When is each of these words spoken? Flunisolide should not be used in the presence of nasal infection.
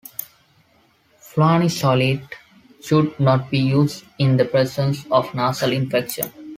Flunisolide 1.19 2.27
should 2.81 3.19
not 3.19 3.51
be 3.51 3.59
used 3.59 4.03
in 4.17 4.35
the 4.35 4.45
presence 4.45 5.05
of 5.11 5.31
nasal 5.35 5.71
infection. 5.71 6.33